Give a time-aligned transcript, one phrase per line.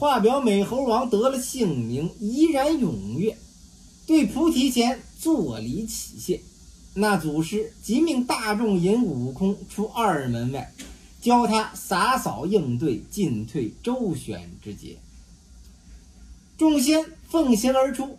[0.00, 3.36] 话表美猴王得了姓名，怡然踊跃，
[4.06, 6.40] 对菩提前作礼起谢。
[6.94, 10.72] 那祖师即命大众引悟空出二门外，
[11.20, 14.96] 教他洒扫应对进退周旋之节。
[16.56, 18.16] 众仙奉行而出，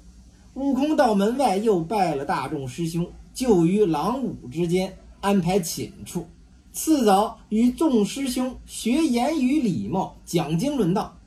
[0.54, 6.28] 悟空到门外又拜了大众师兄，就于狼舞之间安排寝处。
[6.72, 11.18] 次早与众师兄学言语礼貌，讲经论道，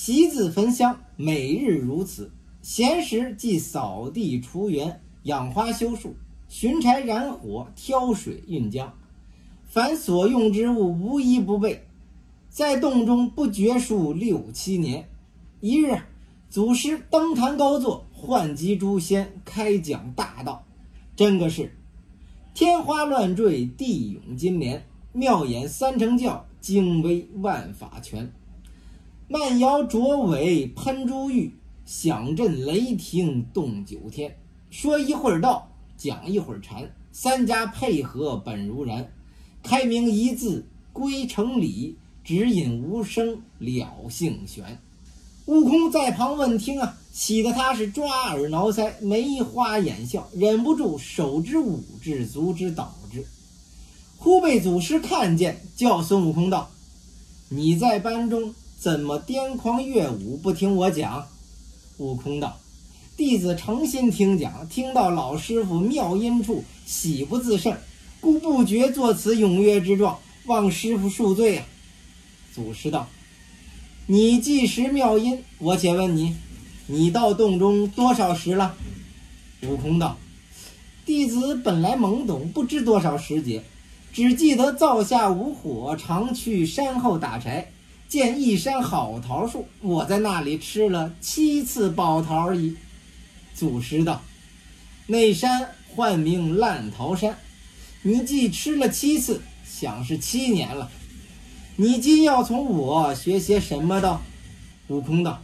[0.00, 2.30] 习字焚香，每日如此。
[2.62, 6.14] 闲时即扫地除园，养花修树。
[6.48, 8.88] 寻柴燃火，挑水运浆，
[9.64, 11.84] 凡所用之物，无一不备。
[12.48, 15.08] 在洞中不觉数六七年。
[15.60, 16.00] 一日，
[16.48, 20.64] 祖师登坛高坐，唤集诸仙开讲大道。
[21.16, 21.74] 真个是
[22.54, 28.32] 天花乱坠，地涌金莲，妙演三乘教，精微万法全。
[29.30, 31.52] 慢摇卓尾喷珠玉，
[31.84, 34.34] 响震雷霆动九天。
[34.70, 35.70] 说一会儿道。
[35.98, 39.12] 讲一会儿禅，三家配合本如然，
[39.62, 44.80] 开明一字归成理，指引无声了性玄。
[45.46, 53.26] 悟空在旁问听啊，喜得他是抓耳挠腮，眉花眼笑，忍不住手之舞之，足之蹈之。
[54.16, 56.70] 忽被祖师看见，叫孙悟空道
[57.50, 61.26] ：“你在班中怎么癫狂乐舞，不听我讲？”
[61.98, 62.60] 悟空道。
[63.16, 67.76] 弟子诚心听讲，听到老师傅妙音处，喜不自胜，
[68.20, 70.16] 故不觉作此踊跃之状，
[70.46, 71.66] 望师傅恕罪啊！
[72.54, 73.08] 祖师道
[74.06, 76.36] ：“你既识妙音，我且问你，
[76.86, 78.76] 你到洞中多少时了？”
[79.66, 80.16] 悟空道
[81.04, 83.64] ：“弟子本来懵懂，不知多少时节，
[84.12, 87.72] 只记得灶下无火，常去山后打柴，
[88.08, 92.74] 见一山好桃树，我在那里吃了七次宝桃矣。”
[93.54, 94.22] 祖师道
[95.06, 97.38] ：“那山唤名烂桃山，
[98.02, 100.90] 你既吃了七次，想是七年了。
[101.76, 104.22] 你今要从我学些什么道？”
[104.88, 105.42] 悟空道：“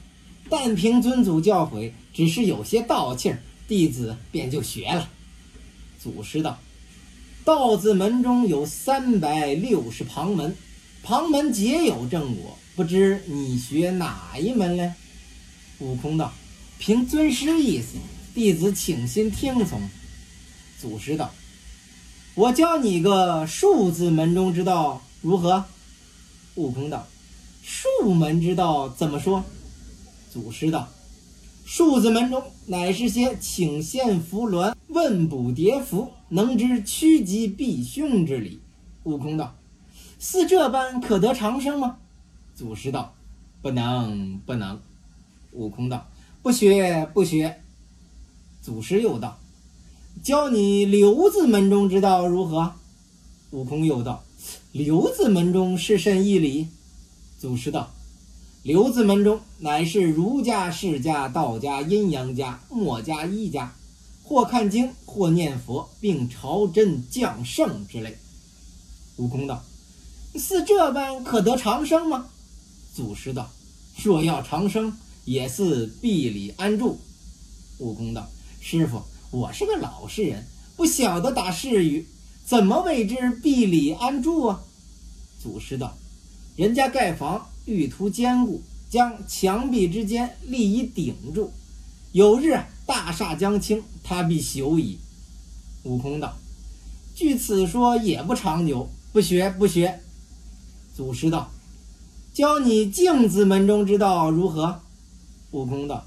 [0.48, 5.10] 但凭尊祖教诲，只是有些道气儿，弟子便就学了。”
[6.02, 6.58] 祖师道
[7.44, 10.56] ：“道字门中有三百六十旁门，
[11.02, 14.92] 旁门皆有正果，不知你学哪一门嘞？”
[15.80, 16.32] 悟空道。
[16.76, 17.96] 凭尊师意思，
[18.34, 19.80] 弟子请心听从。
[20.78, 21.32] 祖师道
[22.34, 25.64] ：“我教你个数字门中之道，如何？”
[26.56, 27.06] 悟空道
[27.62, 29.44] ：“数门之道怎么说？”
[30.30, 30.88] 祖师道
[31.64, 38.60] ：“数字门中乃是些请仙扶鸾、问卜叠符，能知趋吉避凶之理。”
[39.04, 39.56] 悟空道
[40.18, 41.98] ：“似这般可得长生吗？”
[42.54, 43.14] 祖师道
[43.60, 44.80] ：“不能，不能。”
[45.52, 46.06] 悟空道。
[46.42, 47.62] 不学不学，
[48.60, 49.38] 祖师又道
[50.22, 52.74] ：“教你留字门中之道如何？”
[53.50, 54.22] 悟空又道
[54.72, 56.68] ：“留字门中是甚义理？”
[57.40, 57.90] 祖师道
[58.62, 63.74] ：“留字门中乃是儒家、释家、道家、阴阳家、墨家、医家，
[64.22, 68.18] 或看经，或念佛，并朝真降圣之类。”
[69.16, 69.64] 悟空道
[70.36, 72.28] ：“似这般可得长生吗？”
[72.94, 73.50] 祖师道
[74.02, 77.00] ：“若要长生。”也似壁里安住。
[77.78, 78.28] 悟空道
[78.60, 80.46] ：“师傅，我是个老实人，
[80.76, 82.06] 不晓得打誓语，
[82.44, 84.62] 怎么谓之壁里安住啊？”
[85.42, 85.96] 祖师道
[86.56, 91.50] ：“人家盖房欲图坚固，将墙壁之间立以顶住，
[92.12, 94.98] 有日大厦将倾，他必朽矣。”
[95.84, 96.36] 悟空道
[97.16, 100.00] ：“据此说也不长久，不学不学。”
[100.94, 101.50] 祖师道
[102.34, 104.80] ：“教你镜子门中之道如何？”
[105.52, 106.04] 悟空道：“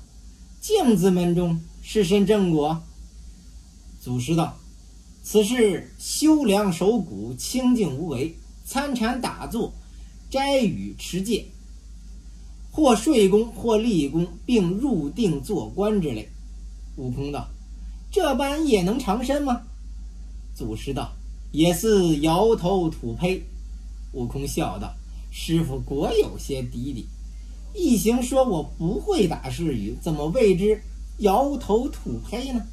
[0.60, 2.84] 镜子门中是甚正果？”
[4.04, 4.58] 祖师道
[5.24, 8.36] ：“此事修良守谷，清净无为，
[8.66, 9.72] 参禅打坐，
[10.30, 11.46] 斋语持戒，
[12.72, 16.28] 或睡功，或立功，并入定做官之类。”
[16.98, 17.48] 悟空道
[18.12, 19.62] ：“这般也能长身吗？”
[20.54, 21.14] 祖师道
[21.54, 23.42] ：“也似摇头吐胚。”
[24.12, 24.94] 悟空笑道
[25.40, 27.08] ：“师傅果有些底底。”
[27.76, 30.82] 一行说：“我不会打誓语，怎么谓之
[31.20, 32.66] 摇头吐胚呢？”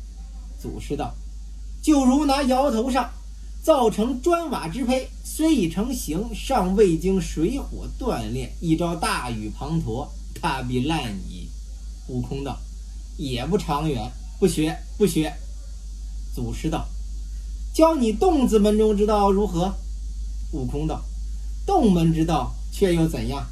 [0.59, 1.15] 祖师道
[1.83, 3.11] ：“就如拿摇头上
[3.63, 10.09] 造成砖瓦之胚，虽已成形，尚未经水火锻炼，一朝大雨滂沱，
[10.41, 11.47] 它必烂矣。”
[12.09, 12.59] 悟空道
[13.19, 15.31] ：“也不长远，不学不学。”
[16.35, 16.89] 祖师道
[17.75, 19.75] ：“教你洞子门中之道如何？”
[20.53, 21.05] 悟空道
[21.67, 23.47] ：“洞门之道却又怎样？”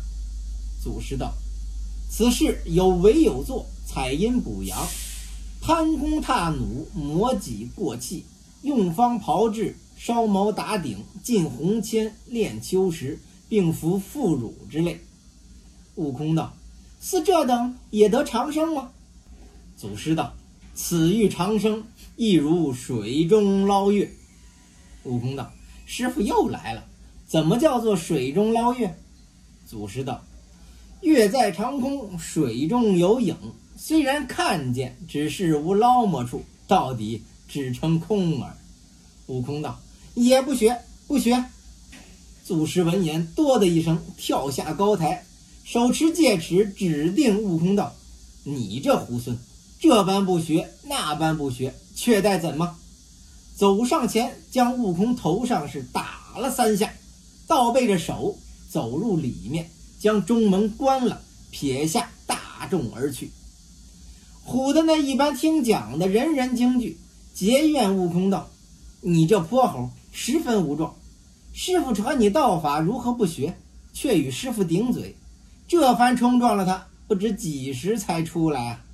[0.82, 1.32] 祖师道。
[2.10, 4.86] 此事有为有作，采阴补阳，
[5.62, 8.26] 攀弓踏弩，磨戟过气，
[8.60, 13.18] 用方炮制，烧毛打顶，进红铅，炼秋石，
[13.48, 15.00] 并服妇乳之类。
[15.94, 16.52] 悟空道
[17.00, 18.90] ：“似这等也得长生吗？”
[19.78, 20.34] 祖师道
[20.74, 21.82] ：“此欲长生，
[22.16, 24.12] 亦如水中捞月。”
[25.04, 25.50] 悟空道
[25.86, 26.84] ：“师傅又来了，
[27.32, 28.94] 怎么叫做水中捞月？”
[29.66, 30.22] 祖师道
[31.00, 33.34] ：“月在长空，水中有影，
[33.74, 38.54] 虽然看见，只是无捞摸处，到底只成空耳。”
[39.28, 39.80] 悟空道
[40.12, 41.42] ：“也不学，不学。”
[42.44, 45.24] 祖师闻言，哆的一声，跳下高台，
[45.64, 47.94] 手持戒尺，指定悟空道
[48.44, 49.34] ：“你这猢狲，
[49.80, 52.76] 这般不学，那般不学，却待怎么？”
[53.56, 56.92] 走上前，将悟空头上是打了三下，
[57.52, 58.38] 倒背着手
[58.70, 59.68] 走入里面，
[59.98, 61.20] 将中门关了，
[61.50, 63.30] 撇下大众而去。
[64.46, 66.96] 唬的那一般听讲的人人惊惧，
[67.34, 68.48] 结怨悟空道
[69.02, 70.96] ：“你这泼猴，十分无状！
[71.52, 73.54] 师傅传你道法，如何不学？
[73.92, 75.14] 却与师傅顶嘴，
[75.68, 78.84] 这番冲撞了他，不知几时才出来啊！”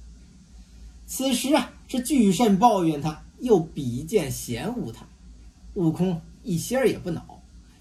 [1.06, 3.22] 此时啊，是巨甚抱怨他。
[3.38, 5.06] 又比剑嫌恶他，
[5.74, 7.37] 悟空一心儿也不恼，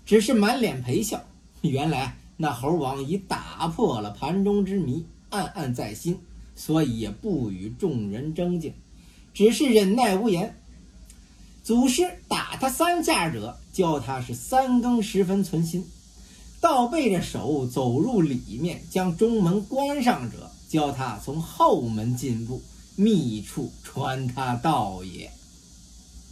[0.08, 1.22] 只是满脸陪笑。
[1.62, 6.18] 原来那猴王已打破了盘中之谜，暗暗在心，
[6.56, 8.74] 所以也不与众人争竞，
[9.34, 10.56] 只是忍耐无言。
[11.62, 15.82] 祖师打他三下者，教他是三更时分存心；
[16.62, 22.62] 倒背着手走入里面，将中门关上者，教他从后门进步，
[22.96, 25.30] 密处穿他道也。